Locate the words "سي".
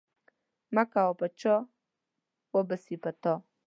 2.83-2.95